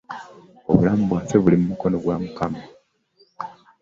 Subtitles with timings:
[0.69, 2.61] Obulamu bwaffe buli mu mukono gwa mukama.